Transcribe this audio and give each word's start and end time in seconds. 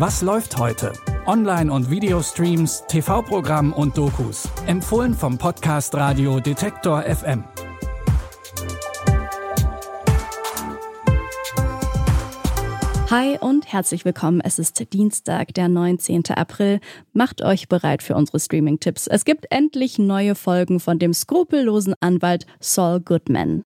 Was 0.00 0.22
läuft 0.22 0.56
heute? 0.56 0.94
Online- 1.26 1.70
und 1.70 1.90
Videostreams, 1.90 2.84
TV-Programm 2.88 3.74
und 3.74 3.98
Dokus. 3.98 4.48
Empfohlen 4.66 5.12
vom 5.12 5.36
Podcast 5.36 5.94
Radio 5.94 6.40
Detektor 6.40 7.02
FM. 7.02 7.44
Hi 13.10 13.36
und 13.42 13.70
herzlich 13.70 14.06
willkommen. 14.06 14.40
Es 14.40 14.58
ist 14.58 14.90
Dienstag, 14.94 15.52
der 15.52 15.68
19. 15.68 16.22
April. 16.30 16.80
Macht 17.12 17.42
euch 17.42 17.68
bereit 17.68 18.02
für 18.02 18.14
unsere 18.14 18.40
Streaming-Tipps. 18.40 19.06
Es 19.06 19.26
gibt 19.26 19.48
endlich 19.50 19.98
neue 19.98 20.34
Folgen 20.34 20.80
von 20.80 20.98
dem 20.98 21.12
skrupellosen 21.12 21.92
Anwalt 22.00 22.46
Saul 22.58 23.00
Goodman. 23.00 23.64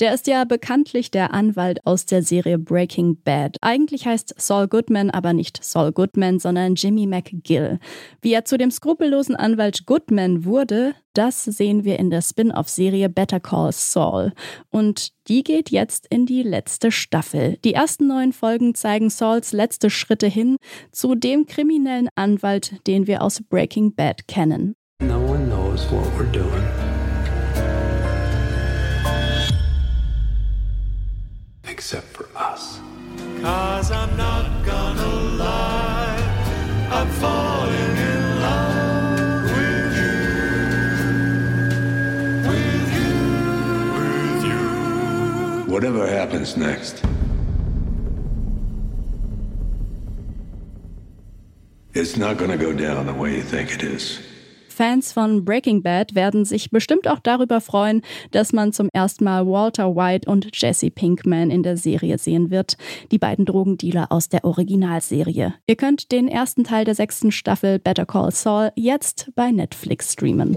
Der 0.00 0.14
ist 0.14 0.26
ja 0.26 0.44
bekanntlich 0.44 1.10
der 1.10 1.34
Anwalt 1.34 1.84
aus 1.84 2.06
der 2.06 2.22
Serie 2.22 2.58
Breaking 2.58 3.18
Bad. 3.22 3.58
Eigentlich 3.60 4.06
heißt 4.06 4.34
Saul 4.38 4.66
Goodman 4.66 5.10
aber 5.10 5.34
nicht 5.34 5.62
Saul 5.62 5.92
Goodman, 5.92 6.38
sondern 6.38 6.74
Jimmy 6.74 7.06
McGill. 7.06 7.78
Wie 8.22 8.32
er 8.32 8.46
zu 8.46 8.56
dem 8.56 8.70
skrupellosen 8.70 9.36
Anwalt 9.36 9.84
Goodman 9.84 10.46
wurde, 10.46 10.94
das 11.12 11.44
sehen 11.44 11.84
wir 11.84 11.98
in 11.98 12.08
der 12.08 12.22
Spin-off-Serie 12.22 13.10
Better 13.10 13.40
Call 13.40 13.72
Saul. 13.72 14.32
Und 14.70 15.12
die 15.28 15.42
geht 15.42 15.68
jetzt 15.68 16.06
in 16.08 16.24
die 16.24 16.44
letzte 16.44 16.90
Staffel. 16.92 17.58
Die 17.62 17.74
ersten 17.74 18.06
neun 18.06 18.32
Folgen 18.32 18.74
zeigen 18.74 19.10
Sauls 19.10 19.52
letzte 19.52 19.90
Schritte 19.90 20.28
hin 20.28 20.56
zu 20.92 21.14
dem 21.14 21.44
kriminellen 21.44 22.08
Anwalt, 22.14 22.86
den 22.86 23.06
wir 23.06 23.20
aus 23.20 23.42
Breaking 23.42 23.94
Bad 23.94 24.26
kennen. 24.28 24.74
No 25.02 25.18
one 25.18 25.44
knows 25.44 25.84
what 25.90 26.06
we're 26.16 26.32
doing. 26.32 26.89
Whatever 45.90 46.06
happens 46.06 46.56
next, 46.56 47.02
it's 51.94 52.16
not 52.16 52.38
gonna 52.38 52.56
go 52.56 52.72
down 52.72 53.06
the 53.06 53.12
way 53.12 53.34
you 53.34 53.42
think 53.42 53.74
it 53.74 53.82
is. 53.82 54.20
Fans 54.68 55.12
von 55.12 55.44
Breaking 55.44 55.82
Bad 55.82 56.14
werden 56.14 56.44
sich 56.44 56.70
bestimmt 56.70 57.08
auch 57.08 57.18
darüber 57.18 57.60
freuen, 57.60 58.02
dass 58.30 58.52
man 58.52 58.72
zum 58.72 58.88
ersten 58.92 59.24
Mal 59.24 59.48
Walter 59.48 59.96
White 59.96 60.30
und 60.30 60.50
Jesse 60.54 60.92
Pinkman 60.92 61.50
in 61.50 61.64
der 61.64 61.76
Serie 61.76 62.18
sehen 62.18 62.52
wird, 62.52 62.76
die 63.10 63.18
beiden 63.18 63.44
Drogendealer 63.44 64.12
aus 64.12 64.28
der 64.28 64.44
Originalserie. 64.44 65.54
Ihr 65.66 65.76
könnt 65.76 66.12
den 66.12 66.28
ersten 66.28 66.62
Teil 66.62 66.84
der 66.84 66.94
sechsten 66.94 67.32
Staffel 67.32 67.80
Better 67.80 68.06
Call 68.06 68.30
Saul 68.30 68.70
jetzt 68.76 69.32
bei 69.34 69.50
Netflix 69.50 70.12
streamen. 70.12 70.56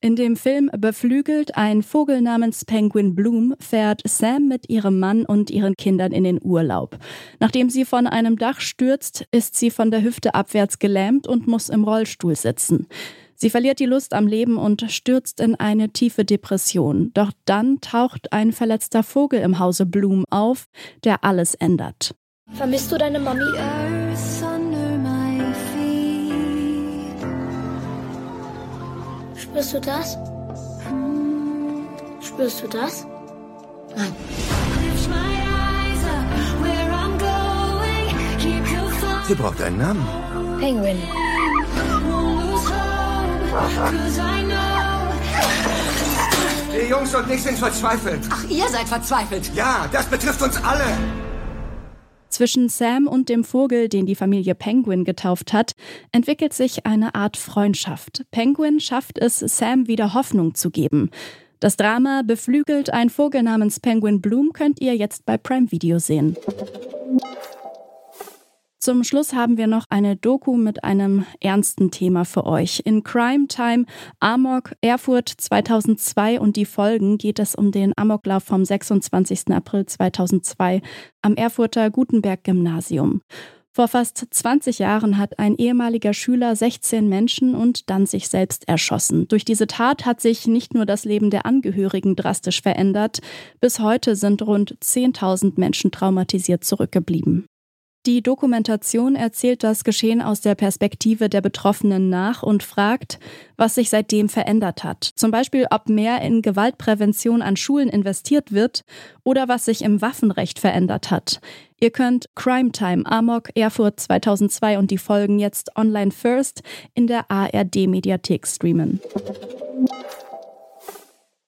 In 0.00 0.14
dem 0.14 0.36
Film 0.36 0.70
Beflügelt 0.78 1.56
ein 1.56 1.82
Vogel 1.82 2.20
namens 2.20 2.64
Penguin 2.64 3.16
Bloom 3.16 3.56
fährt 3.58 4.00
Sam 4.06 4.46
mit 4.46 4.70
ihrem 4.70 5.00
Mann 5.00 5.24
und 5.24 5.50
ihren 5.50 5.74
Kindern 5.74 6.12
in 6.12 6.22
den 6.22 6.38
Urlaub. 6.40 6.98
Nachdem 7.40 7.68
sie 7.68 7.84
von 7.84 8.06
einem 8.06 8.36
Dach 8.36 8.60
stürzt, 8.60 9.26
ist 9.32 9.56
sie 9.56 9.72
von 9.72 9.90
der 9.90 10.02
Hüfte 10.02 10.36
abwärts 10.36 10.78
gelähmt 10.78 11.26
und 11.26 11.48
muss 11.48 11.68
im 11.68 11.82
Rollstuhl 11.82 12.36
sitzen. 12.36 12.86
Sie 13.34 13.50
verliert 13.50 13.80
die 13.80 13.86
Lust 13.86 14.14
am 14.14 14.28
Leben 14.28 14.56
und 14.56 14.88
stürzt 14.88 15.40
in 15.40 15.56
eine 15.56 15.90
tiefe 15.90 16.24
Depression. 16.24 17.10
Doch 17.14 17.32
dann 17.44 17.80
taucht 17.80 18.32
ein 18.32 18.52
verletzter 18.52 19.02
Vogel 19.02 19.40
im 19.40 19.58
Hause 19.58 19.84
Bloom 19.84 20.24
auf, 20.30 20.66
der 21.02 21.24
alles 21.24 21.56
ändert. 21.56 22.14
Vermisst 22.52 22.92
du 22.92 22.98
deine 22.98 23.18
Mami? 23.18 23.97
Spürst 29.58 29.74
du 29.74 29.80
das? 29.80 30.16
Spürst 32.20 32.62
du 32.62 32.68
das? 32.68 33.04
Nein. 33.96 34.14
Sie 39.26 39.34
braucht 39.34 39.60
einen 39.60 39.78
Namen. 39.78 40.06
Penguin. 40.60 41.02
Die 46.72 46.88
Jungs 46.88 47.12
und 47.16 47.28
ich 47.28 47.42
sind 47.42 47.58
verzweifelt. 47.58 48.28
Ach, 48.30 48.44
ihr 48.48 48.68
seid 48.68 48.86
verzweifelt. 48.86 49.52
Ja, 49.56 49.88
das 49.90 50.06
betrifft 50.06 50.40
uns 50.40 50.56
alle. 50.62 50.84
Zwischen 52.28 52.68
Sam 52.68 53.06
und 53.06 53.28
dem 53.28 53.44
Vogel, 53.44 53.88
den 53.88 54.06
die 54.06 54.14
Familie 54.14 54.54
Penguin 54.54 55.04
getauft 55.04 55.52
hat, 55.52 55.72
entwickelt 56.12 56.52
sich 56.52 56.86
eine 56.86 57.14
Art 57.14 57.36
Freundschaft. 57.36 58.24
Penguin 58.30 58.80
schafft 58.80 59.18
es, 59.18 59.38
Sam 59.38 59.86
wieder 59.88 60.14
Hoffnung 60.14 60.54
zu 60.54 60.70
geben. 60.70 61.10
Das 61.60 61.76
Drama 61.76 62.22
beflügelt 62.24 62.92
ein 62.92 63.10
Vogel 63.10 63.42
namens 63.42 63.80
Penguin 63.80 64.20
Bloom 64.20 64.52
könnt 64.52 64.80
ihr 64.80 64.94
jetzt 64.94 65.26
bei 65.26 65.36
Prime 65.36 65.72
Video 65.72 65.98
sehen. 65.98 66.36
Zum 68.88 69.04
Schluss 69.04 69.34
haben 69.34 69.58
wir 69.58 69.66
noch 69.66 69.84
eine 69.90 70.16
Doku 70.16 70.56
mit 70.56 70.82
einem 70.82 71.26
ernsten 71.40 71.90
Thema 71.90 72.24
für 72.24 72.46
euch. 72.46 72.80
In 72.86 73.02
Crime 73.02 73.46
Time 73.46 73.84
Amok 74.18 74.72
Erfurt 74.80 75.28
2002 75.28 76.40
und 76.40 76.56
die 76.56 76.64
Folgen 76.64 77.18
geht 77.18 77.38
es 77.38 77.54
um 77.54 77.70
den 77.70 77.92
Amoklauf 77.98 78.44
vom 78.44 78.64
26. 78.64 79.48
April 79.50 79.84
2002 79.84 80.80
am 81.20 81.34
Erfurter 81.34 81.90
Gutenberg 81.90 82.42
Gymnasium. 82.44 83.20
Vor 83.72 83.88
fast 83.88 84.26
20 84.30 84.78
Jahren 84.78 85.18
hat 85.18 85.38
ein 85.38 85.56
ehemaliger 85.56 86.14
Schüler 86.14 86.56
16 86.56 87.10
Menschen 87.10 87.54
und 87.54 87.90
dann 87.90 88.06
sich 88.06 88.30
selbst 88.30 88.66
erschossen. 88.68 89.28
Durch 89.28 89.44
diese 89.44 89.66
Tat 89.66 90.06
hat 90.06 90.22
sich 90.22 90.46
nicht 90.46 90.72
nur 90.72 90.86
das 90.86 91.04
Leben 91.04 91.28
der 91.28 91.44
Angehörigen 91.44 92.16
drastisch 92.16 92.62
verändert, 92.62 93.18
bis 93.60 93.80
heute 93.80 94.16
sind 94.16 94.40
rund 94.40 94.78
10.000 94.82 95.60
Menschen 95.60 95.90
traumatisiert 95.90 96.64
zurückgeblieben. 96.64 97.44
Die 98.08 98.22
Dokumentation 98.22 99.16
erzählt 99.16 99.62
das 99.62 99.84
Geschehen 99.84 100.22
aus 100.22 100.40
der 100.40 100.54
Perspektive 100.54 101.28
der 101.28 101.42
Betroffenen 101.42 102.08
nach 102.08 102.42
und 102.42 102.62
fragt, 102.62 103.18
was 103.58 103.74
sich 103.74 103.90
seitdem 103.90 104.30
verändert 104.30 104.82
hat. 104.82 105.04
Zum 105.04 105.30
Beispiel, 105.30 105.66
ob 105.70 105.90
mehr 105.90 106.22
in 106.22 106.40
Gewaltprävention 106.40 107.42
an 107.42 107.56
Schulen 107.56 107.90
investiert 107.90 108.50
wird 108.52 108.86
oder 109.24 109.46
was 109.46 109.66
sich 109.66 109.82
im 109.82 110.00
Waffenrecht 110.00 110.58
verändert 110.58 111.10
hat. 111.10 111.42
Ihr 111.80 111.90
könnt 111.90 112.30
Crime 112.34 112.72
Time 112.72 113.04
Amok 113.04 113.50
Erfurt 113.54 114.00
2002 114.00 114.78
und 114.78 114.90
die 114.90 114.96
Folgen 114.96 115.38
jetzt 115.38 115.76
online 115.76 116.10
first 116.10 116.62
in 116.94 117.08
der 117.08 117.30
ARD 117.30 117.88
Mediathek 117.88 118.46
streamen. 118.46 119.02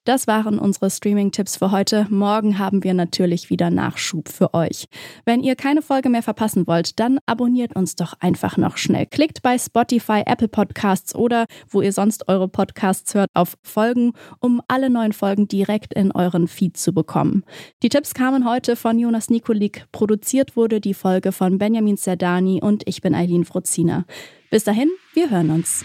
Das 0.05 0.27
waren 0.27 0.59
unsere 0.59 0.91
Streaming-Tipps 0.91 1.59
für 1.59 1.71
heute. 1.73 2.07
Morgen 2.09 2.59
haben 2.59 2.83
wir 2.83 2.95
natürlich 2.95 3.51
wieder 3.51 3.69
Nachschub 3.69 4.31
für 4.31 4.55
euch. 4.55 4.87
Wenn 5.27 5.43
ihr 5.43 5.57
keine 5.57 5.83
Folge 5.83 6.09
mehr 6.09 6.23
verpassen 6.23 6.67
wollt, 6.67 6.99
dann 6.99 7.19
abonniert 7.27 7.77
uns 7.77 7.97
doch 7.97 8.15
einfach 8.19 8.57
noch 8.57 8.79
schnell. 8.79 9.05
Klickt 9.05 9.43
bei 9.43 9.59
Spotify, 9.59 10.23
Apple 10.25 10.49
Podcasts 10.49 11.15
oder 11.15 11.45
wo 11.69 11.83
ihr 11.83 11.93
sonst 11.93 12.29
eure 12.29 12.49
Podcasts 12.49 13.15
hört 13.15 13.29
auf 13.35 13.59
Folgen, 13.63 14.13
um 14.41 14.63
alle 14.69 14.89
neuen 14.89 15.13
Folgen 15.13 15.49
direkt 15.49 15.93
in 15.93 16.13
euren 16.13 16.49
Feed 16.49 16.79
zu 16.79 16.95
bekommen. 16.95 17.45
Die 17.83 17.91
Tipps 17.91 18.15
kamen 18.15 18.49
heute 18.49 18.77
von 18.77 18.99
Jonas 18.99 19.29
Nikolik. 19.29 19.85
Produziert 19.93 20.57
wurde 20.57 20.81
die 20.81 20.95
Folge 20.95 21.31
von 21.31 21.59
Benjamin 21.59 21.99
Zerdani 21.99 22.61
und 22.63 22.85
ich 22.87 23.03
bin 23.03 23.15
Eileen 23.15 23.45
Fruzina. 23.45 24.07
Bis 24.51 24.65
dahin, 24.65 24.91
wir 25.13 25.31
hören 25.31 25.51
uns. 25.51 25.85